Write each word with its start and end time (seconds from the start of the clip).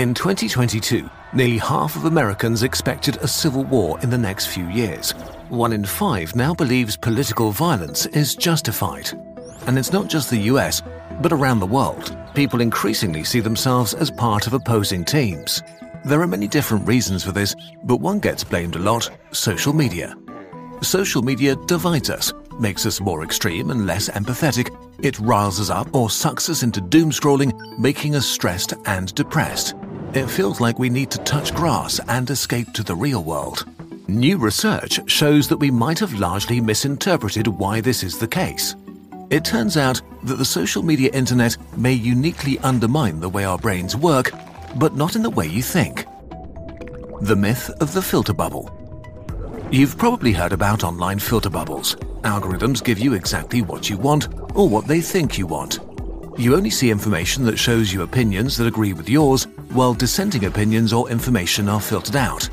In 0.00 0.14
2022, 0.14 1.10
nearly 1.34 1.58
half 1.58 1.94
of 1.94 2.06
Americans 2.06 2.62
expected 2.62 3.18
a 3.18 3.28
civil 3.28 3.64
war 3.64 4.00
in 4.00 4.08
the 4.08 4.16
next 4.16 4.46
few 4.46 4.66
years. 4.68 5.10
One 5.50 5.74
in 5.74 5.84
five 5.84 6.34
now 6.34 6.54
believes 6.54 6.96
political 6.96 7.50
violence 7.50 8.06
is 8.06 8.34
justified. 8.34 9.10
And 9.66 9.78
it's 9.78 9.92
not 9.92 10.08
just 10.08 10.30
the 10.30 10.48
US, 10.52 10.80
but 11.20 11.34
around 11.34 11.60
the 11.60 11.66
world, 11.66 12.16
people 12.34 12.62
increasingly 12.62 13.24
see 13.24 13.40
themselves 13.40 13.92
as 13.92 14.10
part 14.10 14.46
of 14.46 14.54
opposing 14.54 15.04
teams. 15.04 15.62
There 16.06 16.22
are 16.22 16.26
many 16.26 16.48
different 16.48 16.88
reasons 16.88 17.22
for 17.22 17.32
this, 17.32 17.54
but 17.84 17.96
one 17.96 18.20
gets 18.20 18.42
blamed 18.42 18.76
a 18.76 18.78
lot 18.78 19.10
social 19.32 19.74
media. 19.74 20.16
Social 20.80 21.20
media 21.20 21.56
divides 21.66 22.08
us, 22.08 22.32
makes 22.58 22.86
us 22.86 23.02
more 23.02 23.22
extreme 23.22 23.70
and 23.70 23.86
less 23.86 24.08
empathetic. 24.08 24.74
It 25.04 25.18
riles 25.18 25.60
us 25.60 25.68
up 25.68 25.94
or 25.94 26.08
sucks 26.08 26.48
us 26.48 26.62
into 26.62 26.80
doom 26.80 27.10
scrolling, 27.10 27.52
making 27.78 28.16
us 28.16 28.24
stressed 28.24 28.72
and 28.86 29.14
depressed. 29.14 29.74
It 30.12 30.28
feels 30.28 30.60
like 30.60 30.80
we 30.80 30.90
need 30.90 31.08
to 31.12 31.18
touch 31.18 31.54
grass 31.54 32.00
and 32.08 32.28
escape 32.30 32.72
to 32.72 32.82
the 32.82 32.96
real 32.96 33.22
world. 33.22 33.64
New 34.08 34.38
research 34.38 34.98
shows 35.08 35.46
that 35.46 35.58
we 35.58 35.70
might 35.70 36.00
have 36.00 36.18
largely 36.18 36.60
misinterpreted 36.60 37.46
why 37.46 37.80
this 37.80 38.02
is 38.02 38.18
the 38.18 38.26
case. 38.26 38.74
It 39.30 39.44
turns 39.44 39.76
out 39.76 40.00
that 40.24 40.34
the 40.34 40.44
social 40.44 40.82
media 40.82 41.10
internet 41.12 41.56
may 41.76 41.92
uniquely 41.92 42.58
undermine 42.58 43.20
the 43.20 43.28
way 43.28 43.44
our 43.44 43.56
brains 43.56 43.94
work, 43.94 44.32
but 44.74 44.96
not 44.96 45.14
in 45.14 45.22
the 45.22 45.30
way 45.30 45.46
you 45.46 45.62
think. 45.62 46.06
The 47.20 47.36
myth 47.36 47.70
of 47.80 47.92
the 47.92 48.02
filter 48.02 48.34
bubble. 48.34 48.68
You've 49.70 49.96
probably 49.96 50.32
heard 50.32 50.52
about 50.52 50.82
online 50.82 51.20
filter 51.20 51.50
bubbles. 51.50 51.94
Algorithms 52.22 52.82
give 52.82 52.98
you 52.98 53.14
exactly 53.14 53.62
what 53.62 53.88
you 53.88 53.96
want 53.96 54.26
or 54.56 54.68
what 54.68 54.88
they 54.88 55.00
think 55.00 55.38
you 55.38 55.46
want. 55.46 55.78
You 56.40 56.56
only 56.56 56.70
see 56.70 56.90
information 56.90 57.44
that 57.44 57.58
shows 57.58 57.92
you 57.92 58.00
opinions 58.00 58.56
that 58.56 58.66
agree 58.66 58.94
with 58.94 59.10
yours, 59.10 59.44
while 59.74 59.92
dissenting 59.92 60.46
opinions 60.46 60.90
or 60.90 61.10
information 61.10 61.68
are 61.68 61.82
filtered 61.82 62.16
out. 62.16 62.48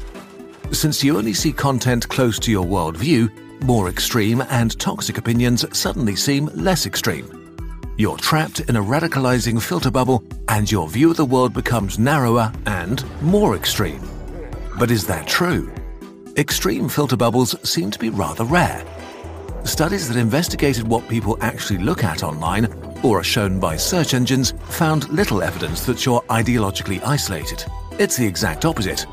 Since 0.74 1.06
you 1.06 1.18
only 1.18 1.32
see 1.32 1.54
content 1.54 2.06
close 2.10 2.38
to 2.40 2.52
your 2.52 2.66
worldview, 2.66 3.32
more 3.64 3.88
extreme 3.88 4.44
and 4.50 4.78
toxic 4.78 5.18
opinions 5.18 5.64
suddenly 5.72 6.18
seem 6.18 6.48
less 6.48 6.86
extreme. 6.86 7.56
You're 7.98 8.18
trapped 8.18 8.60
in 8.60 8.76
a 8.76 8.84
radicalizing 8.84 9.62
filter 9.62 9.90
bubble, 9.90 10.22
and 10.50 10.70
your 10.70 10.90
view 10.90 11.10
of 11.10 11.16
the 11.16 11.24
world 11.24 11.54
becomes 11.54 11.98
narrower 11.98 12.52
and 12.66 13.06
more 13.22 13.56
extreme. 13.56 14.02
But 14.78 14.92
is 14.92 15.08
that 15.08 15.28
true? 15.28 15.74
Extreme 16.36 16.90
filter 16.90 17.16
bubbles 17.16 17.56
seem 17.64 17.90
to 17.92 18.00
be 18.00 18.10
rather 18.10 18.44
rare. 18.44 18.84
Studies 19.64 20.10
that 20.10 20.18
investigated 20.18 20.86
what 20.90 21.08
people 21.08 21.38
actually 21.40 21.80
look 21.80 22.04
at 22.04 22.22
online 22.22 22.66
or 23.08 23.20
are 23.20 23.24
shown 23.24 23.58
by 23.58 23.78
search 23.78 24.14
engines 24.14 24.54
found 24.70 25.08
little 25.08 25.42
evidence 25.42 25.86
that 25.86 26.06
you're 26.06 26.22
ideologically 26.24 27.02
isolated. 27.06 27.64
It's 27.98 28.18
the 28.18 28.28
exact 28.28 28.66
opposite. 28.66 29.06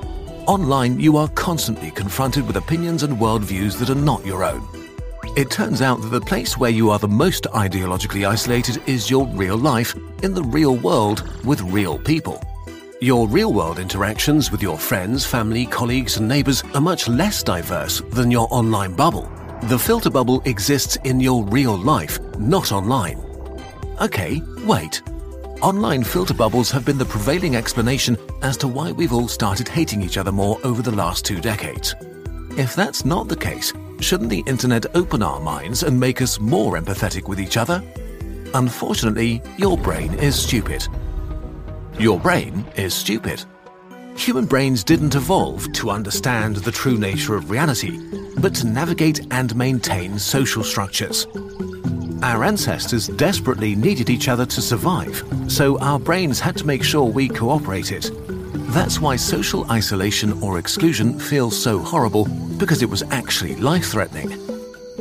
Online, 0.47 0.99
you 0.99 1.17
are 1.17 1.29
constantly 1.29 1.93
confronted 1.93 2.45
with 2.45 2.57
opinions 2.57 3.05
and 3.05 3.19
worldviews 3.19 3.79
that 3.79 3.91
are 3.91 3.95
not 3.95 4.27
your 4.27 4.45
own. 4.45 4.67
It 5.37 5.51
turns 5.51 5.81
out 5.81 6.03
that 6.03 6.09
the 6.09 6.21
place 6.21 6.59
where 6.59 6.71
you 6.71 6.91
are 6.91 6.99
the 6.99 7.09
most 7.09 7.45
ideologically 7.45 8.29
isolated 8.29 8.83
is 8.87 9.09
your 9.09 9.27
real 9.29 9.57
life, 9.57 9.95
in 10.25 10.35
the 10.35 10.43
real 10.43 10.77
world, 10.77 11.23
with 11.45 11.61
real 11.63 11.97
people. 11.99 12.43
Your 13.01 13.29
real 13.29 13.53
world 13.53 13.79
interactions 13.79 14.51
with 14.51 14.61
your 14.61 14.79
friends, 14.79 15.25
family, 15.25 15.67
colleagues, 15.67 16.17
and 16.17 16.27
neighbors 16.27 16.65
are 16.75 16.81
much 16.81 17.07
less 17.07 17.43
diverse 17.45 18.01
than 18.11 18.31
your 18.31 18.49
online 18.51 18.95
bubble. 18.95 19.31
The 19.65 19.79
filter 19.79 20.11
bubble 20.11 20.43
exists 20.47 20.97
in 21.05 21.21
your 21.21 21.45
real 21.45 21.77
life, 21.77 22.19
not 22.39 22.73
online. 22.73 23.34
Okay, 24.01 24.43
wait. 24.65 25.03
Online 25.61 26.03
filter 26.03 26.35
bubbles 26.35 26.71
have 26.71 26.85
been 26.85 26.99
the 26.99 27.05
prevailing 27.05 27.55
explanation 27.55 28.17
as 28.43 28.57
to 28.57 28.67
why 28.67 28.91
we've 28.91 29.13
all 29.13 29.29
started 29.29 29.69
hating 29.69 30.03
each 30.03 30.19
other 30.19 30.33
more 30.33 30.59
over 30.65 30.83
the 30.83 30.91
last 30.91 31.25
two 31.25 31.41
decades. 31.41 31.95
If 32.59 32.75
that's 32.75 33.05
not 33.05 33.29
the 33.29 33.37
case, 33.37 33.73
shouldn't 34.01 34.31
the 34.31 34.43
internet 34.47 34.85
open 34.97 35.23
our 35.23 35.39
minds 35.39 35.85
and 35.85 35.99
make 35.99 36.21
us 36.21 36.41
more 36.41 36.77
empathetic 36.77 37.29
with 37.29 37.39
each 37.41 37.57
other? 37.57 37.83
Unfortunately, 38.55 39.41
your 39.59 39.79
brain 39.79 40.15
is 40.15 40.35
stupid. 40.35 40.87
Your 41.99 42.19
brain 42.19 42.67
is 42.77 42.95
stupid. 42.95 43.45
Human 44.17 44.47
brains 44.47 44.83
didn't 44.83 45.15
evolve 45.15 45.73
to 45.75 45.91
understand 45.91 46.57
the 46.57 46.73
true 46.73 46.99
nature 46.99 47.37
of 47.37 47.51
reality, 47.51 48.01
but 48.39 48.55
to 48.57 48.67
navigate 48.67 49.27
and 49.33 49.55
maintain 49.55 50.19
social 50.19 50.65
structures. 50.65 51.27
Our 52.25 52.43
ancestors 52.45 53.09
desperately 53.09 53.77
needed 53.77 54.09
each 54.09 54.29
other 54.29 54.47
to 54.47 54.63
survive, 54.63 55.23
so 55.47 55.79
our 55.81 55.99
brains 55.99 56.41
had 56.41 56.57
to 56.57 56.67
make 56.67 56.83
sure 56.83 57.05
we 57.05 57.29
cooperated. 57.29 58.05
That's 58.73 58.99
why 58.99 59.17
social 59.17 59.71
isolation 59.71 60.33
or 60.43 60.59
exclusion 60.59 61.19
feels 61.21 61.55
so 61.55 61.79
horrible, 61.79 62.25
because 62.57 62.81
it 62.81 62.89
was 62.89 63.03
actually 63.11 63.57
life 63.57 63.91
threatening. 63.91 64.33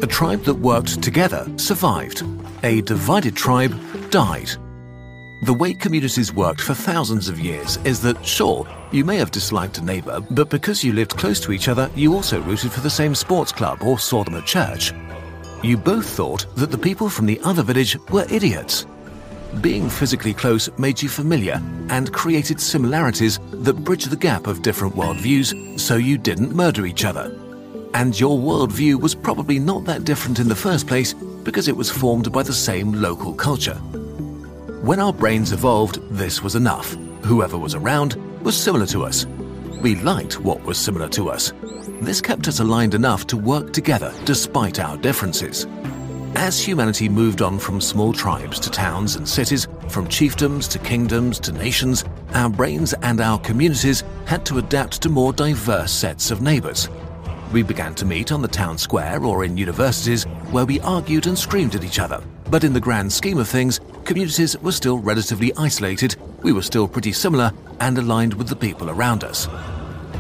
A 0.02 0.06
tribe 0.06 0.44
that 0.44 0.56
worked 0.56 1.02
together 1.02 1.50
survived. 1.56 2.24
A 2.64 2.82
divided 2.82 3.38
tribe 3.38 3.74
died. 4.12 4.50
The 5.44 5.54
way 5.58 5.74
communities 5.76 6.34
worked 6.34 6.60
for 6.60 6.74
thousands 6.74 7.30
of 7.30 7.40
years 7.40 7.78
is 7.86 8.02
that, 8.02 8.26
sure, 8.26 8.68
you 8.92 9.06
may 9.06 9.16
have 9.16 9.32
disliked 9.32 9.78
a 9.78 9.86
neighbour, 9.86 10.20
but 10.32 10.50
because 10.50 10.84
you 10.84 10.92
lived 10.92 11.16
close 11.16 11.40
to 11.40 11.54
each 11.54 11.70
other, 11.70 11.90
you 11.96 12.14
also 12.14 12.42
rooted 12.42 12.74
for 12.74 12.82
the 12.82 12.90
same 12.90 13.16
sports 13.16 13.54
club 13.54 13.82
or 13.82 13.98
saw 13.98 14.26
them 14.26 14.36
at 14.36 14.46
church. 14.46 14.92
You 15.64 15.78
both 15.78 16.10
thought 16.10 16.46
that 16.58 16.72
the 16.72 16.78
people 16.78 17.08
from 17.08 17.26
the 17.26 17.40
other 17.46 17.64
village 17.64 17.98
were 18.10 18.26
idiots. 18.30 18.86
Being 19.62 19.90
physically 19.90 20.34
close 20.34 20.70
made 20.78 21.02
you 21.02 21.08
familiar 21.08 21.62
and 21.90 22.12
created 22.12 22.60
similarities 22.60 23.40
that 23.54 23.82
bridged 23.86 24.10
the 24.10 24.18
gap 24.18 24.48
of 24.48 24.62
different 24.62 24.94
worldviews 24.94 25.80
so 25.80 25.96
you 25.96 26.18
didn't 26.18 26.54
murder 26.54 26.86
each 26.86 27.06
other. 27.06 27.34
And 27.94 28.20
your 28.20 28.38
worldview 28.38 29.00
was 29.00 29.16
probably 29.16 29.58
not 29.58 29.86
that 29.86 30.04
different 30.04 30.40
in 30.40 30.50
the 30.50 30.56
first 30.56 30.86
place 30.86 31.14
because 31.14 31.70
it 31.70 31.78
was 31.78 31.90
formed 31.90 32.30
by 32.34 32.44
the 32.44 32.52
same 32.52 32.92
local 32.92 33.34
culture. 33.34 33.76
When 34.82 35.00
our 35.00 35.14
brains 35.14 35.54
evolved, 35.54 36.00
this 36.10 36.44
was 36.44 36.56
enough. 36.56 36.94
Whoever 37.24 37.58
was 37.58 37.74
around 37.74 38.16
was 38.44 38.62
similar 38.62 38.86
to 38.88 39.06
us. 39.06 39.26
We 39.84 39.96
liked 39.96 40.40
what 40.40 40.64
was 40.64 40.78
similar 40.78 41.10
to 41.10 41.30
us. 41.30 41.52
This 42.00 42.22
kept 42.22 42.48
us 42.48 42.62
aligned 42.62 42.94
enough 42.94 43.28
to 43.28 43.36
work 43.36 43.74
together 43.74 44.14
despite 44.24 44.80
our 44.80 44.96
differences. 44.96 45.68
As 46.36 46.58
humanity 46.58 47.10
moved 47.10 47.42
on 47.42 47.60
from 47.60 47.82
small 47.82 48.14
tribes 48.14 48.62
to 48.62 48.72
towns 48.72 49.18
and 49.18 49.28
cities, 49.28 49.68
from 49.90 50.08
chiefdoms 50.08 50.70
to 50.70 50.80
kingdoms 50.80 51.38
to 51.42 51.52
nations, 51.52 52.06
our 52.34 52.50
brains 52.50 52.94
and 53.02 53.20
our 53.20 53.38
communities 53.40 54.06
had 54.26 54.46
to 54.46 54.58
adapt 54.58 55.02
to 55.02 55.10
more 55.10 55.34
diverse 55.34 55.92
sets 55.92 56.32
of 56.32 56.42
neighbours. 56.42 56.88
We 57.52 57.62
began 57.62 57.94
to 57.96 58.06
meet 58.06 58.32
on 58.32 58.42
the 58.42 58.48
town 58.48 58.78
square 58.78 59.22
or 59.26 59.44
in 59.44 59.58
universities 59.58 60.24
where 60.50 60.66
we 60.66 60.80
argued 60.80 61.28
and 61.28 61.38
screamed 61.38 61.76
at 61.76 61.84
each 61.84 62.00
other. 62.00 62.24
But 62.50 62.64
in 62.64 62.72
the 62.72 62.80
grand 62.80 63.12
scheme 63.12 63.38
of 63.38 63.50
things, 63.50 63.82
communities 64.06 64.58
were 64.60 64.72
still 64.72 65.00
relatively 65.00 65.54
isolated, 65.58 66.16
we 66.42 66.54
were 66.54 66.62
still 66.62 66.88
pretty 66.88 67.12
similar 67.12 67.52
and 67.80 67.98
aligned 67.98 68.34
with 68.34 68.48
the 68.48 68.56
people 68.56 68.90
around 68.90 69.24
us. 69.24 69.48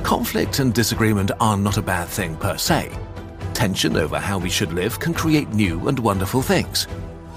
Conflict 0.03 0.59
and 0.59 0.73
disagreement 0.73 1.31
are 1.39 1.55
not 1.55 1.77
a 1.77 1.81
bad 1.81 2.09
thing 2.09 2.35
per 2.35 2.57
se. 2.57 2.91
Tension 3.53 3.95
over 3.95 4.19
how 4.19 4.37
we 4.37 4.49
should 4.49 4.73
live 4.73 4.99
can 4.99 5.13
create 5.13 5.53
new 5.53 5.87
and 5.87 5.97
wonderful 5.97 6.41
things. 6.41 6.87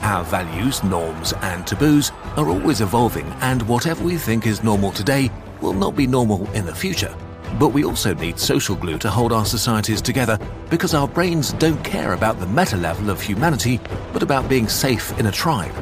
Our 0.00 0.24
values, 0.24 0.82
norms, 0.82 1.32
and 1.42 1.64
taboos 1.64 2.10
are 2.36 2.48
always 2.48 2.80
evolving, 2.80 3.26
and 3.40 3.62
whatever 3.62 4.02
we 4.02 4.16
think 4.16 4.46
is 4.46 4.64
normal 4.64 4.90
today 4.90 5.30
will 5.60 5.74
not 5.74 5.94
be 5.94 6.08
normal 6.08 6.50
in 6.50 6.66
the 6.66 6.74
future. 6.74 7.14
But 7.58 7.68
we 7.68 7.84
also 7.84 8.14
need 8.14 8.38
social 8.38 8.74
glue 8.74 8.98
to 8.98 9.10
hold 9.10 9.32
our 9.32 9.46
societies 9.46 10.02
together 10.02 10.36
because 10.68 10.92
our 10.92 11.06
brains 11.06 11.52
don't 11.54 11.82
care 11.84 12.14
about 12.14 12.40
the 12.40 12.48
meta 12.48 12.76
level 12.76 13.10
of 13.10 13.20
humanity, 13.20 13.80
but 14.12 14.24
about 14.24 14.48
being 14.48 14.68
safe 14.68 15.16
in 15.20 15.26
a 15.26 15.32
tribe. 15.32 15.74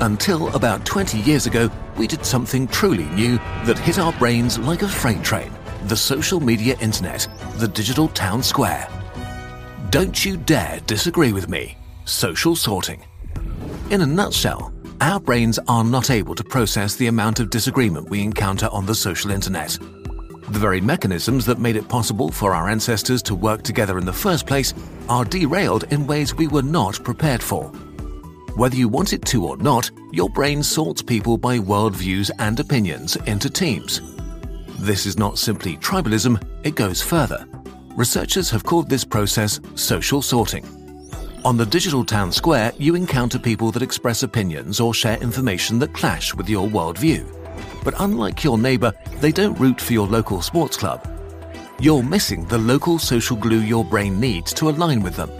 Until 0.00 0.54
about 0.54 0.84
20 0.84 1.18
years 1.20 1.46
ago, 1.46 1.70
we 1.96 2.08
did 2.08 2.26
something 2.26 2.66
truly 2.66 3.06
new 3.10 3.36
that 3.64 3.78
hit 3.78 4.00
our 4.00 4.12
brains 4.14 4.58
like 4.58 4.82
a 4.82 4.88
freight 4.88 5.22
train 5.22 5.55
the 5.88 5.96
social 5.96 6.40
media 6.40 6.76
internet, 6.80 7.28
the 7.58 7.68
digital 7.68 8.08
town 8.08 8.42
square. 8.42 8.88
Don't 9.90 10.24
you 10.24 10.36
dare 10.36 10.80
disagree 10.86 11.32
with 11.32 11.48
me. 11.48 11.76
Social 12.04 12.56
sorting. 12.56 13.04
In 13.90 14.00
a 14.00 14.06
nutshell, 14.06 14.72
our 15.00 15.20
brains 15.20 15.60
are 15.68 15.84
not 15.84 16.10
able 16.10 16.34
to 16.34 16.42
process 16.42 16.96
the 16.96 17.06
amount 17.06 17.38
of 17.38 17.50
disagreement 17.50 18.10
we 18.10 18.22
encounter 18.22 18.68
on 18.72 18.84
the 18.84 18.94
social 18.96 19.30
internet. 19.30 19.78
The 20.48 20.58
very 20.58 20.80
mechanisms 20.80 21.46
that 21.46 21.60
made 21.60 21.76
it 21.76 21.88
possible 21.88 22.32
for 22.32 22.52
our 22.52 22.68
ancestors 22.68 23.22
to 23.22 23.36
work 23.36 23.62
together 23.62 23.96
in 23.96 24.06
the 24.06 24.12
first 24.12 24.44
place 24.44 24.74
are 25.08 25.24
derailed 25.24 25.84
in 25.92 26.06
ways 26.06 26.34
we 26.34 26.48
were 26.48 26.62
not 26.62 27.02
prepared 27.04 27.42
for. 27.42 27.64
Whether 28.56 28.76
you 28.76 28.88
want 28.88 29.12
it 29.12 29.24
to 29.26 29.46
or 29.46 29.56
not, 29.58 29.88
your 30.12 30.30
brain 30.30 30.64
sorts 30.64 31.02
people 31.02 31.38
by 31.38 31.58
worldviews 31.58 32.30
and 32.40 32.58
opinions 32.58 33.14
into 33.26 33.50
teams. 33.50 34.15
This 34.78 35.06
is 35.06 35.18
not 35.18 35.38
simply 35.38 35.78
tribalism, 35.78 36.42
it 36.62 36.74
goes 36.74 37.00
further. 37.00 37.46
Researchers 37.96 38.50
have 38.50 38.62
called 38.62 38.90
this 38.90 39.04
process 39.04 39.58
social 39.74 40.20
sorting. 40.20 40.66
On 41.46 41.56
the 41.56 41.64
digital 41.64 42.04
town 42.04 42.30
square, 42.30 42.72
you 42.76 42.94
encounter 42.94 43.38
people 43.38 43.70
that 43.72 43.82
express 43.82 44.22
opinions 44.22 44.78
or 44.78 44.92
share 44.92 45.16
information 45.18 45.78
that 45.78 45.94
clash 45.94 46.34
with 46.34 46.48
your 46.48 46.68
worldview. 46.68 47.24
But 47.84 47.94
unlike 48.00 48.44
your 48.44 48.58
neighbour, 48.58 48.92
they 49.20 49.32
don't 49.32 49.58
root 49.58 49.80
for 49.80 49.94
your 49.94 50.06
local 50.06 50.42
sports 50.42 50.76
club. 50.76 51.08
You're 51.78 52.02
missing 52.02 52.44
the 52.44 52.58
local 52.58 52.98
social 52.98 53.36
glue 53.36 53.60
your 53.60 53.84
brain 53.84 54.20
needs 54.20 54.52
to 54.54 54.68
align 54.68 55.00
with 55.00 55.16
them. 55.16 55.30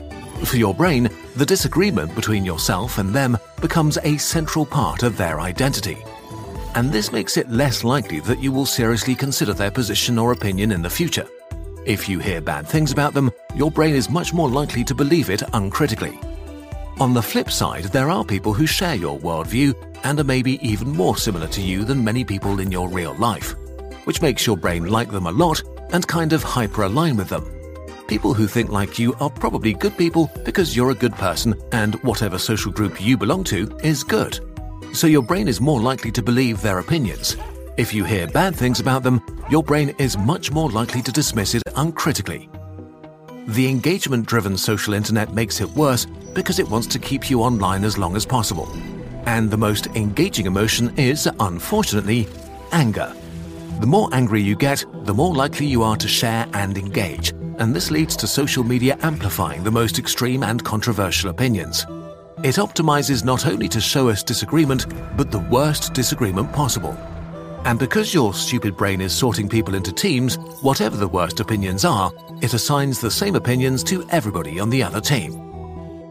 For 0.45 0.57
your 0.57 0.75
brain, 0.75 1.11
the 1.37 1.47
disagreement 1.47 2.15
between 2.15 2.45
yourself 2.45 2.99
and 2.99 3.13
them 3.13 3.37
becomes 3.61 3.99
a 4.03 4.17
central 4.17 4.65
part 4.65 5.03
of 5.03 5.17
their 5.17 5.41
identity. 5.41 5.99
And 6.77 6.93
this 6.93 7.11
makes 7.11 7.39
it 7.39 7.51
less 7.51 7.85
likely 7.85 8.21
that 8.21 8.43
you 8.43 8.53
will 8.53 8.67
seriously 8.67 9.15
consider 9.15 9.55
their 9.55 9.71
position 9.71 10.19
or 10.19 10.33
opinion 10.33 10.73
in 10.73 10.83
the 10.83 10.91
future. 10.91 11.27
If 11.87 12.07
you 12.07 12.19
hear 12.19 12.43
bad 12.43 12.69
things 12.69 12.93
about 12.93 13.15
them, 13.15 13.31
your 13.55 13.71
brain 13.71 13.95
is 13.95 14.11
much 14.11 14.35
more 14.35 14.51
likely 14.51 14.85
to 14.85 14.95
believe 14.95 15.31
it 15.31 15.43
uncritically. 15.55 16.21
On 17.01 17.15
the 17.15 17.23
flip 17.23 17.51
side, 17.51 17.85
there 17.85 18.11
are 18.11 18.25
people 18.25 18.53
who 18.53 18.67
share 18.67 18.95
your 18.95 19.19
worldview 19.19 19.75
and 20.05 20.21
are 20.21 20.25
maybe 20.25 20.59
even 20.67 20.93
more 20.93 21.17
similar 21.17 21.47
to 21.49 21.63
you 21.63 21.83
than 21.83 22.05
many 22.05 22.25
people 22.25 22.61
in 22.61 22.71
your 22.71 22.91
real 22.91 23.15
life, 23.15 23.55
which 24.05 24.21
makes 24.21 24.47
your 24.47 24.59
brain 24.59 24.85
like 24.85 25.11
them 25.11 25.27
a 25.27 25.33
lot 25.33 25.63
and 25.93 26.07
kind 26.07 26.35
of 26.35 26.43
hyper 26.43 26.83
align 26.83 27.17
with 27.17 27.31
them. 27.31 27.51
People 28.07 28.35
who 28.35 28.47
think 28.47 28.71
like 28.71 28.99
you 28.99 29.15
are 29.15 29.31
probably 29.31 29.73
good 29.73 29.97
people 29.97 30.31
because 30.45 30.77
you're 30.77 30.91
a 30.91 30.95
good 30.95 31.15
person 31.15 31.55
and 31.73 31.95
whatever 32.03 32.37
social 32.39 32.71
group 32.71 33.01
you 33.01 33.17
belong 33.17 33.45
to 33.45 33.75
is 33.83 34.05
good. 34.05 34.39
So 34.97 35.07
your 35.07 35.21
brain 35.21 35.47
is 35.47 35.61
more 35.61 35.79
likely 35.79 36.11
to 36.13 36.23
believe 36.23 36.63
their 36.63 36.79
opinions. 36.79 37.37
If 37.77 37.93
you 37.93 38.03
hear 38.03 38.27
bad 38.27 38.57
things 38.57 38.81
about 38.81 39.03
them, 39.03 39.21
your 39.51 39.63
brain 39.63 39.95
is 39.99 40.17
much 40.17 40.53
more 40.53 40.71
likely 40.71 41.03
to 41.03 41.13
dismiss 41.13 41.55
it 41.55 41.63
uncritically. 41.77 42.49
The 43.49 43.69
engagement 43.69 44.27
driven 44.27 44.57
social 44.57 44.95
internet 44.95 45.35
makes 45.35 45.61
it 45.61 45.69
worse 45.69 46.07
because 46.33 46.59
it 46.59 46.71
wants 46.71 46.87
to 46.87 46.99
keep 46.99 47.29
you 47.29 47.43
online 47.43 47.85
as 47.85 47.99
long 47.99 48.17
as 48.17 48.25
possible. 48.25 48.73
And 49.27 49.51
the 49.51 49.59
most 49.59 49.89
engaging 49.89 50.47
emotion 50.47 50.99
is, 50.99 51.29
unfortunately, 51.41 52.27
anger. 52.73 53.15
The 53.81 53.87
more 53.87 54.09
angry 54.15 54.41
you 54.41 54.57
get, 54.57 54.83
the 55.05 55.13
more 55.13 55.35
likely 55.35 55.67
you 55.67 55.83
are 55.83 55.99
to 55.99 56.09
share 56.09 56.49
and 56.55 56.79
engage, 56.79 57.33
and 57.59 57.77
this 57.77 57.91
leads 57.91 58.17
to 58.17 58.27
social 58.27 58.65
media 58.65 58.97
amplifying 59.03 59.63
the 59.63 59.71
most 59.71 59.99
extreme 59.99 60.43
and 60.43 60.65
controversial 60.65 61.29
opinions. 61.29 61.85
It 62.43 62.57
optimizes 62.57 63.25
not 63.25 63.47
only 63.47 63.67
to 63.69 63.81
show 63.81 64.11
us 64.11 64.23
disagreement, 64.23 64.87
but 65.17 65.31
the 65.31 65.39
worst 65.39 65.95
disagreement 65.95 66.53
possible. 66.53 66.93
And 67.65 67.79
because 67.79 68.13
your 68.13 68.35
stupid 68.35 68.77
brain 68.77 69.01
is 69.01 69.15
sorting 69.15 69.49
people 69.49 69.75
into 69.75 69.91
teams, 69.91 70.37
whatever 70.61 70.97
the 70.97 71.09
worst 71.09 71.41
opinions 71.41 71.85
are, 71.85 72.13
it 72.43 72.53
assigns 72.53 73.01
the 73.01 73.11
same 73.11 73.37
opinions 73.37 73.83
to 73.85 74.07
everybody 74.11 74.61
on 74.61 74.69
the 74.69 74.83
other 74.83 75.01
team. 75.01 75.33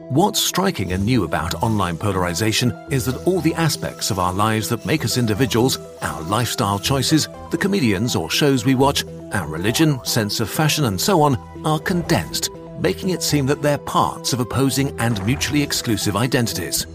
What's 0.09 0.39
striking 0.39 0.93
and 0.93 1.05
new 1.05 1.25
about 1.25 1.63
online 1.63 1.97
polarization 1.97 2.71
is 2.89 3.05
that 3.05 3.25
all 3.27 3.39
the 3.41 3.53
aspects 3.53 4.09
of 4.09 4.17
our 4.17 4.33
lives 4.33 4.67
that 4.69 4.85
make 4.85 5.05
us 5.05 5.17
individuals, 5.17 5.77
our 6.01 6.21
lifestyle 6.23 6.79
choices, 6.79 7.27
the 7.51 7.57
comedians 7.57 8.15
or 8.15 8.31
shows 8.31 8.65
we 8.65 8.75
watch, 8.75 9.03
our 9.31 9.47
religion, 9.47 10.03
sense 10.05 10.39
of 10.39 10.49
fashion, 10.49 10.85
and 10.85 10.99
so 10.99 11.21
on, 11.21 11.35
are 11.65 11.79
condensed, 11.79 12.49
making 12.79 13.09
it 13.09 13.23
seem 13.23 13.45
that 13.47 13.61
they're 13.61 13.77
parts 13.77 14.33
of 14.33 14.39
opposing 14.39 14.97
and 14.99 15.23
mutually 15.25 15.61
exclusive 15.61 16.15
identities. 16.15 16.87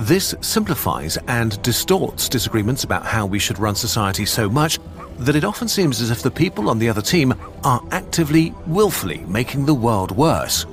This 0.00 0.34
simplifies 0.40 1.16
and 1.28 1.60
distorts 1.62 2.28
disagreements 2.28 2.84
about 2.84 3.06
how 3.06 3.26
we 3.26 3.38
should 3.38 3.58
run 3.58 3.74
society 3.74 4.26
so 4.26 4.48
much 4.48 4.78
that 5.18 5.36
it 5.36 5.44
often 5.44 5.68
seems 5.68 6.00
as 6.00 6.10
if 6.10 6.22
the 6.22 6.30
people 6.30 6.68
on 6.68 6.78
the 6.78 6.88
other 6.88 7.02
team 7.02 7.32
are 7.62 7.80
actively, 7.92 8.52
willfully 8.66 9.18
making 9.28 9.64
the 9.64 9.74
world 9.74 10.10
worse 10.10 10.66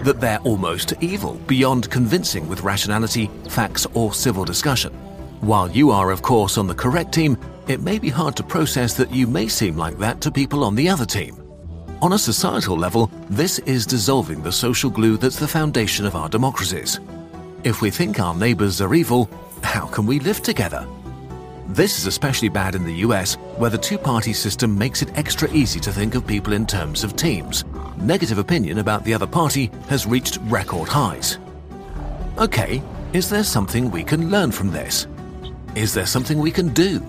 that 0.00 0.20
they're 0.20 0.40
almost 0.40 0.94
evil, 1.00 1.34
beyond 1.46 1.90
convincing 1.90 2.48
with 2.48 2.62
rationality, 2.62 3.30
facts, 3.48 3.86
or 3.94 4.12
civil 4.12 4.44
discussion. 4.44 4.92
While 5.40 5.70
you 5.70 5.90
are, 5.90 6.10
of 6.10 6.22
course, 6.22 6.58
on 6.58 6.66
the 6.66 6.74
correct 6.74 7.12
team, 7.12 7.36
it 7.68 7.80
may 7.80 7.98
be 7.98 8.08
hard 8.08 8.36
to 8.36 8.42
process 8.42 8.94
that 8.94 9.12
you 9.12 9.26
may 9.26 9.48
seem 9.48 9.76
like 9.76 9.98
that 9.98 10.20
to 10.22 10.30
people 10.30 10.64
on 10.64 10.74
the 10.74 10.88
other 10.88 11.06
team. 11.06 11.41
On 12.02 12.14
a 12.14 12.18
societal 12.18 12.76
level, 12.76 13.08
this 13.30 13.60
is 13.60 13.86
dissolving 13.86 14.42
the 14.42 14.50
social 14.50 14.90
glue 14.90 15.16
that's 15.16 15.38
the 15.38 15.46
foundation 15.46 16.04
of 16.04 16.16
our 16.16 16.28
democracies. 16.28 16.98
If 17.62 17.80
we 17.80 17.90
think 17.90 18.18
our 18.18 18.34
neighbours 18.34 18.80
are 18.80 18.92
evil, 18.92 19.30
how 19.62 19.86
can 19.86 20.04
we 20.04 20.18
live 20.18 20.42
together? 20.42 20.84
This 21.68 22.00
is 22.00 22.06
especially 22.06 22.48
bad 22.48 22.74
in 22.74 22.84
the 22.84 23.06
US, 23.06 23.36
where 23.56 23.70
the 23.70 23.78
two 23.78 23.98
party 23.98 24.32
system 24.32 24.76
makes 24.76 25.00
it 25.00 25.16
extra 25.16 25.48
easy 25.52 25.78
to 25.78 25.92
think 25.92 26.16
of 26.16 26.26
people 26.26 26.54
in 26.54 26.66
terms 26.66 27.04
of 27.04 27.14
teams. 27.14 27.64
Negative 27.98 28.38
opinion 28.38 28.78
about 28.78 29.04
the 29.04 29.14
other 29.14 29.28
party 29.28 29.70
has 29.88 30.04
reached 30.04 30.38
record 30.46 30.88
highs. 30.88 31.38
Okay, 32.36 32.82
is 33.12 33.30
there 33.30 33.44
something 33.44 33.92
we 33.92 34.02
can 34.02 34.28
learn 34.28 34.50
from 34.50 34.72
this? 34.72 35.06
Is 35.76 35.94
there 35.94 36.06
something 36.06 36.40
we 36.40 36.50
can 36.50 36.70
do? 36.70 37.00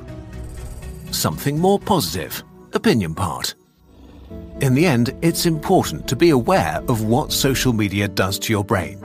Something 1.10 1.58
more 1.58 1.80
positive. 1.80 2.44
Opinion 2.74 3.16
part. 3.16 3.56
In 4.64 4.76
the 4.76 4.86
end, 4.86 5.14
it's 5.22 5.46
important 5.46 6.08
to 6.08 6.16
be 6.16 6.30
aware 6.30 6.82
of 6.88 7.04
what 7.04 7.34
social 7.34 7.74
media 7.74 8.08
does 8.08 8.40
to 8.40 8.54
your 8.54 8.64
brain. 8.64 8.98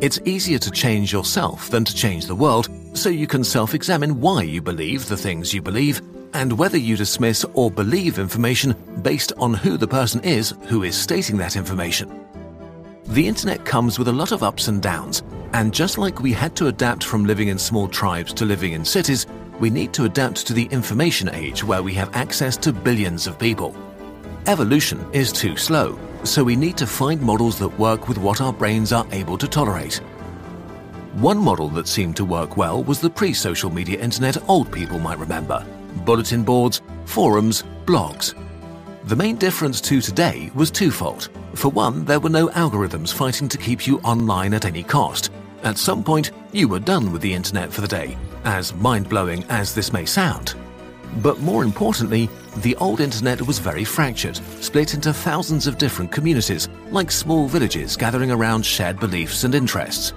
It's 0.00 0.18
easier 0.24 0.58
to 0.58 0.72
change 0.72 1.12
yourself 1.12 1.70
than 1.70 1.84
to 1.84 1.94
change 1.94 2.26
the 2.26 2.34
world, 2.34 2.68
so 2.92 3.08
you 3.08 3.28
can 3.28 3.44
self 3.44 3.74
examine 3.74 4.20
why 4.20 4.42
you 4.42 4.60
believe 4.60 5.06
the 5.06 5.16
things 5.16 5.54
you 5.54 5.62
believe 5.62 6.02
and 6.34 6.58
whether 6.58 6.76
you 6.76 6.96
dismiss 6.96 7.44
or 7.54 7.70
believe 7.70 8.18
information 8.18 8.74
based 9.02 9.32
on 9.38 9.54
who 9.54 9.76
the 9.76 9.86
person 9.86 10.20
is 10.24 10.52
who 10.66 10.82
is 10.82 10.96
stating 10.96 11.36
that 11.36 11.54
information. 11.54 12.10
The 13.04 13.28
internet 13.28 13.64
comes 13.64 14.00
with 14.00 14.08
a 14.08 14.18
lot 14.20 14.32
of 14.32 14.42
ups 14.42 14.66
and 14.66 14.82
downs, 14.82 15.22
and 15.52 15.72
just 15.72 15.96
like 15.96 16.18
we 16.18 16.32
had 16.32 16.56
to 16.56 16.66
adapt 16.66 17.04
from 17.04 17.24
living 17.24 17.46
in 17.46 17.56
small 17.56 17.86
tribes 17.86 18.32
to 18.34 18.44
living 18.44 18.72
in 18.72 18.84
cities, 18.84 19.28
we 19.60 19.70
need 19.70 19.92
to 19.92 20.06
adapt 20.06 20.44
to 20.48 20.52
the 20.52 20.66
information 20.72 21.28
age 21.32 21.62
where 21.62 21.84
we 21.84 21.94
have 21.94 22.16
access 22.16 22.56
to 22.56 22.72
billions 22.72 23.28
of 23.28 23.38
people. 23.38 23.76
Evolution 24.48 25.06
is 25.12 25.30
too 25.30 25.56
slow, 25.56 25.96
so 26.24 26.42
we 26.42 26.56
need 26.56 26.76
to 26.76 26.84
find 26.84 27.22
models 27.22 27.60
that 27.60 27.78
work 27.78 28.08
with 28.08 28.18
what 28.18 28.40
our 28.40 28.52
brains 28.52 28.92
are 28.92 29.06
able 29.12 29.38
to 29.38 29.46
tolerate. 29.46 29.98
One 31.14 31.38
model 31.38 31.68
that 31.68 31.86
seemed 31.86 32.16
to 32.16 32.24
work 32.24 32.56
well 32.56 32.82
was 32.82 32.98
the 32.98 33.08
pre 33.08 33.34
social 33.34 33.70
media 33.70 34.00
internet 34.00 34.36
old 34.48 34.72
people 34.72 34.98
might 34.98 35.18
remember 35.18 35.64
bulletin 36.04 36.42
boards, 36.42 36.82
forums, 37.04 37.62
blogs. 37.86 38.34
The 39.04 39.14
main 39.14 39.36
difference 39.36 39.80
to 39.82 40.00
today 40.00 40.50
was 40.56 40.72
twofold. 40.72 41.28
For 41.54 41.68
one, 41.68 42.04
there 42.04 42.18
were 42.18 42.28
no 42.28 42.48
algorithms 42.48 43.12
fighting 43.12 43.48
to 43.48 43.58
keep 43.58 43.86
you 43.86 44.00
online 44.00 44.54
at 44.54 44.64
any 44.64 44.82
cost. 44.82 45.30
At 45.62 45.78
some 45.78 46.02
point, 46.02 46.32
you 46.50 46.66
were 46.66 46.80
done 46.80 47.12
with 47.12 47.22
the 47.22 47.32
internet 47.32 47.72
for 47.72 47.80
the 47.80 47.86
day, 47.86 48.16
as 48.44 48.74
mind 48.74 49.08
blowing 49.08 49.44
as 49.44 49.72
this 49.72 49.92
may 49.92 50.04
sound. 50.04 50.56
But 51.16 51.40
more 51.40 51.62
importantly, 51.62 52.30
the 52.58 52.76
old 52.76 53.00
internet 53.00 53.42
was 53.42 53.58
very 53.58 53.84
fractured, 53.84 54.36
split 54.60 54.94
into 54.94 55.12
thousands 55.12 55.66
of 55.66 55.78
different 55.78 56.10
communities, 56.10 56.68
like 56.90 57.10
small 57.10 57.46
villages 57.46 57.96
gathering 57.96 58.30
around 58.30 58.64
shared 58.64 58.98
beliefs 58.98 59.44
and 59.44 59.54
interests. 59.54 60.14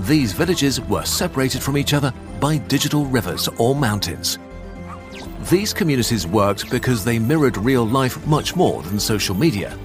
These 0.00 0.32
villages 0.32 0.80
were 0.80 1.04
separated 1.04 1.62
from 1.62 1.76
each 1.76 1.94
other 1.94 2.12
by 2.38 2.58
digital 2.58 3.06
rivers 3.06 3.48
or 3.58 3.74
mountains. 3.74 4.38
These 5.50 5.72
communities 5.72 6.26
worked 6.26 6.70
because 6.70 7.04
they 7.04 7.18
mirrored 7.18 7.56
real 7.56 7.86
life 7.86 8.24
much 8.26 8.56
more 8.56 8.82
than 8.82 9.00
social 9.00 9.34
media. 9.34 9.76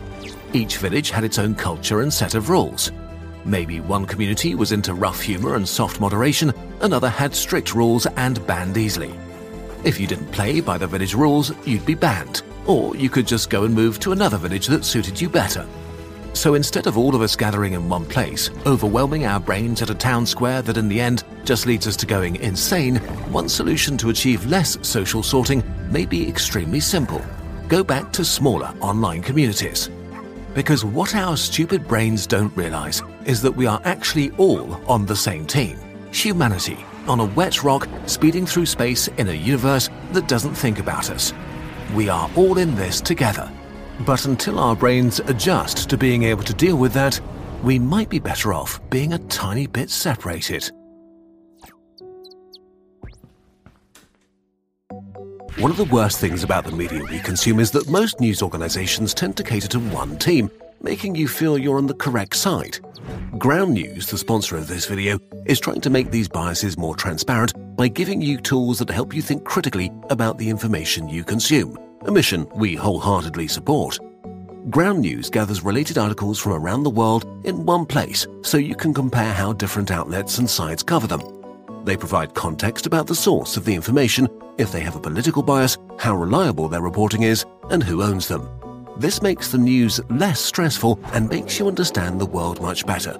Each 0.53 0.77
village 0.77 1.11
had 1.11 1.23
its 1.23 1.39
own 1.39 1.55
culture 1.55 2.01
and 2.01 2.13
set 2.13 2.35
of 2.35 2.49
rules. 2.49 2.91
Maybe 3.45 3.79
one 3.79 4.05
community 4.05 4.53
was 4.53 4.71
into 4.71 4.93
rough 4.93 5.21
humor 5.21 5.55
and 5.55 5.67
soft 5.67 5.99
moderation, 5.99 6.53
another 6.81 7.09
had 7.09 7.33
strict 7.33 7.73
rules 7.73 8.05
and 8.05 8.45
banned 8.45 8.77
easily. 8.77 9.13
If 9.83 9.99
you 9.99 10.05
didn't 10.05 10.31
play 10.31 10.59
by 10.59 10.77
the 10.77 10.85
village 10.85 11.15
rules, 11.15 11.51
you'd 11.65 11.85
be 11.85 11.95
banned, 11.95 12.43
or 12.67 12.95
you 12.95 13.09
could 13.09 13.25
just 13.25 13.49
go 13.49 13.63
and 13.63 13.73
move 13.73 13.99
to 14.01 14.11
another 14.11 14.37
village 14.37 14.67
that 14.67 14.85
suited 14.85 15.19
you 15.19 15.27
better. 15.27 15.67
So 16.33 16.53
instead 16.53 16.85
of 16.85 16.97
all 16.97 17.15
of 17.15 17.21
us 17.21 17.35
gathering 17.35 17.73
in 17.73 17.89
one 17.89 18.05
place, 18.05 18.51
overwhelming 18.65 19.25
our 19.25 19.39
brains 19.39 19.81
at 19.81 19.89
a 19.89 19.95
town 19.95 20.25
square 20.25 20.61
that 20.61 20.77
in 20.77 20.87
the 20.87 21.01
end 21.01 21.23
just 21.43 21.65
leads 21.65 21.87
us 21.87 21.95
to 21.97 22.05
going 22.05 22.35
insane, 22.37 22.97
one 23.31 23.49
solution 23.49 23.97
to 23.97 24.11
achieve 24.11 24.45
less 24.45 24.77
social 24.87 25.23
sorting 25.23 25.63
may 25.91 26.05
be 26.05 26.29
extremely 26.29 26.79
simple. 26.79 27.21
Go 27.67 27.83
back 27.83 28.13
to 28.13 28.23
smaller 28.23 28.73
online 28.81 29.21
communities. 29.21 29.89
Because 30.53 30.85
what 30.85 31.15
our 31.15 31.35
stupid 31.35 31.87
brains 31.87 32.27
don't 32.27 32.55
realize 32.55 33.01
is 33.25 33.41
that 33.41 33.51
we 33.51 33.65
are 33.65 33.81
actually 33.83 34.31
all 34.31 34.75
on 34.89 35.05
the 35.05 35.15
same 35.15 35.45
team 35.45 35.77
humanity. 36.13 36.85
On 37.07 37.19
a 37.19 37.25
wet 37.25 37.63
rock 37.63 37.87
speeding 38.05 38.45
through 38.45 38.65
space 38.65 39.07
in 39.09 39.29
a 39.29 39.33
universe 39.33 39.89
that 40.13 40.27
doesn't 40.27 40.53
think 40.53 40.79
about 40.79 41.09
us. 41.09 41.33
We 41.93 42.09
are 42.09 42.29
all 42.35 42.57
in 42.57 42.75
this 42.75 43.01
together. 43.01 43.51
But 44.05 44.25
until 44.25 44.59
our 44.59 44.75
brains 44.75 45.19
adjust 45.19 45.89
to 45.89 45.97
being 45.97 46.23
able 46.23 46.43
to 46.43 46.53
deal 46.53 46.77
with 46.77 46.93
that, 46.93 47.19
we 47.63 47.77
might 47.77 48.09
be 48.09 48.19
better 48.19 48.53
off 48.53 48.79
being 48.89 49.13
a 49.13 49.19
tiny 49.19 49.67
bit 49.67 49.89
separated. 49.89 50.71
One 55.57 55.69
of 55.69 55.77
the 55.77 55.87
worst 55.91 56.19
things 56.19 56.43
about 56.43 56.65
the 56.65 56.71
media 56.71 57.03
we 57.03 57.19
consume 57.19 57.59
is 57.59 57.69
that 57.71 57.87
most 57.87 58.19
news 58.19 58.41
organizations 58.41 59.13
tend 59.13 59.37
to 59.37 59.43
cater 59.43 59.67
to 59.67 59.79
one 59.79 60.17
team, 60.17 60.49
making 60.81 61.13
you 61.13 61.27
feel 61.27 61.57
you're 61.57 61.77
on 61.77 61.85
the 61.85 61.93
correct 61.93 62.35
side. 62.35 62.79
Ground 63.41 63.73
News, 63.73 64.05
the 64.05 64.19
sponsor 64.19 64.55
of 64.55 64.67
this 64.67 64.85
video, 64.85 65.17
is 65.47 65.59
trying 65.59 65.81
to 65.81 65.89
make 65.89 66.11
these 66.11 66.27
biases 66.27 66.77
more 66.77 66.95
transparent 66.95 67.53
by 67.75 67.87
giving 67.87 68.21
you 68.21 68.37
tools 68.37 68.77
that 68.77 68.89
help 68.91 69.15
you 69.15 69.21
think 69.23 69.45
critically 69.45 69.91
about 70.11 70.37
the 70.37 70.47
information 70.47 71.09
you 71.09 71.23
consume, 71.23 71.75
a 72.01 72.11
mission 72.11 72.47
we 72.53 72.75
wholeheartedly 72.75 73.47
support. 73.47 73.97
Ground 74.69 74.99
News 74.99 75.31
gathers 75.31 75.63
related 75.63 75.97
articles 75.97 76.37
from 76.37 76.51
around 76.51 76.83
the 76.83 76.91
world 76.91 77.25
in 77.43 77.65
one 77.65 77.83
place 77.87 78.27
so 78.43 78.57
you 78.59 78.75
can 78.75 78.93
compare 78.93 79.33
how 79.33 79.53
different 79.53 79.89
outlets 79.89 80.37
and 80.37 80.47
sites 80.47 80.83
cover 80.83 81.07
them. 81.07 81.23
They 81.83 81.97
provide 81.97 82.35
context 82.35 82.85
about 82.85 83.07
the 83.07 83.15
source 83.15 83.57
of 83.57 83.65
the 83.65 83.73
information, 83.73 84.29
if 84.59 84.71
they 84.71 84.81
have 84.81 84.95
a 84.95 85.01
political 85.01 85.41
bias, 85.41 85.79
how 85.97 86.15
reliable 86.15 86.67
their 86.67 86.81
reporting 86.81 87.23
is, 87.23 87.43
and 87.71 87.81
who 87.81 88.03
owns 88.03 88.27
them. 88.27 88.47
This 88.97 89.23
makes 89.23 89.51
the 89.51 89.57
news 89.57 89.99
less 90.11 90.39
stressful 90.39 90.99
and 91.05 91.27
makes 91.27 91.57
you 91.57 91.67
understand 91.67 92.21
the 92.21 92.27
world 92.27 92.61
much 92.61 92.85
better. 92.85 93.17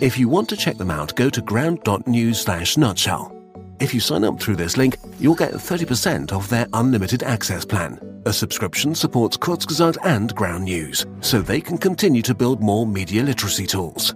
If 0.00 0.18
you 0.18 0.28
want 0.28 0.48
to 0.50 0.56
check 0.56 0.76
them 0.76 0.90
out, 0.90 1.14
go 1.14 1.30
to 1.30 1.40
ground.news 1.40 2.40
slash 2.40 2.76
nutshell. 2.76 3.32
If 3.80 3.92
you 3.92 4.00
sign 4.00 4.24
up 4.24 4.40
through 4.40 4.56
this 4.56 4.76
link, 4.76 4.96
you'll 5.18 5.34
get 5.34 5.52
30% 5.52 6.32
off 6.32 6.48
their 6.48 6.66
unlimited 6.72 7.22
access 7.22 7.64
plan. 7.64 8.00
A 8.26 8.32
subscription 8.32 8.94
supports 8.94 9.36
Kurzgesagt 9.36 9.98
and 10.04 10.34
Ground 10.34 10.64
News, 10.64 11.06
so 11.20 11.40
they 11.40 11.60
can 11.60 11.78
continue 11.78 12.22
to 12.22 12.34
build 12.34 12.60
more 12.60 12.86
media 12.86 13.22
literacy 13.22 13.66
tools. 13.66 14.14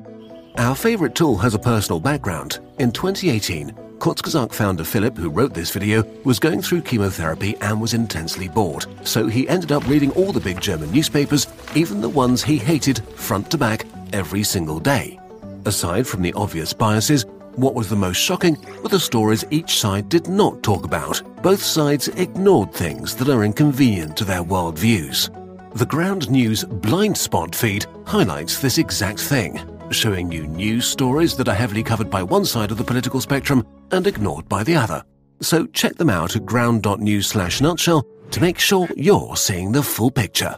Our 0.56 0.74
favorite 0.74 1.14
tool 1.14 1.36
has 1.38 1.54
a 1.54 1.58
personal 1.58 2.00
background. 2.00 2.58
In 2.78 2.90
2018, 2.90 3.70
Kurzgesagt 3.98 4.52
founder 4.52 4.84
Philip, 4.84 5.16
who 5.16 5.30
wrote 5.30 5.54
this 5.54 5.70
video, 5.70 6.02
was 6.24 6.38
going 6.38 6.62
through 6.62 6.82
chemotherapy 6.82 7.56
and 7.60 7.80
was 7.80 7.94
intensely 7.94 8.48
bored. 8.48 8.86
So 9.04 9.26
he 9.26 9.48
ended 9.48 9.72
up 9.72 9.86
reading 9.86 10.10
all 10.12 10.32
the 10.32 10.40
big 10.40 10.60
German 10.60 10.90
newspapers, 10.90 11.46
even 11.74 12.00
the 12.00 12.08
ones 12.08 12.42
he 12.42 12.56
hated, 12.56 13.04
front 13.14 13.50
to 13.50 13.58
back, 13.58 13.86
every 14.12 14.42
single 14.42 14.80
day. 14.80 15.20
Aside 15.66 16.06
from 16.06 16.22
the 16.22 16.32
obvious 16.32 16.72
biases, 16.72 17.26
what 17.56 17.74
was 17.74 17.88
the 17.88 17.96
most 17.96 18.16
shocking 18.16 18.56
were 18.82 18.88
the 18.88 18.98
stories 18.98 19.44
each 19.50 19.78
side 19.78 20.08
did 20.08 20.28
not 20.28 20.62
talk 20.62 20.84
about. 20.84 21.22
Both 21.42 21.62
sides 21.62 22.08
ignored 22.08 22.72
things 22.72 23.14
that 23.16 23.28
are 23.28 23.44
inconvenient 23.44 24.16
to 24.16 24.24
their 24.24 24.42
worldviews. 24.42 25.28
The 25.74 25.86
Ground 25.86 26.30
News 26.30 26.64
Blind 26.64 27.16
Spot 27.16 27.54
feed 27.54 27.86
highlights 28.06 28.58
this 28.58 28.78
exact 28.78 29.20
thing, 29.20 29.60
showing 29.90 30.32
you 30.32 30.46
news 30.46 30.86
stories 30.86 31.36
that 31.36 31.48
are 31.48 31.54
heavily 31.54 31.82
covered 31.82 32.10
by 32.10 32.22
one 32.22 32.44
side 32.44 32.70
of 32.70 32.78
the 32.78 32.84
political 32.84 33.20
spectrum 33.20 33.66
and 33.90 34.06
ignored 34.06 34.48
by 34.48 34.64
the 34.64 34.76
other. 34.76 35.04
So 35.40 35.66
check 35.66 35.96
them 35.96 36.10
out 36.10 36.36
at 36.36 36.46
ground.news 36.46 37.26
slash 37.26 37.60
nutshell 37.60 38.06
to 38.30 38.40
make 38.40 38.58
sure 38.58 38.88
you're 38.96 39.36
seeing 39.36 39.72
the 39.72 39.82
full 39.82 40.10
picture. 40.10 40.56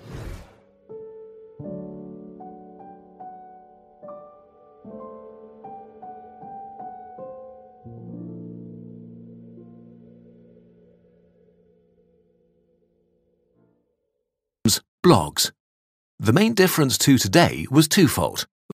Blogs. 15.02 15.50
The 16.18 16.32
main 16.32 16.54
difference 16.54 16.96
to 16.98 17.18
today 17.18 17.66
was 17.70 17.88
twofold. 17.88 18.46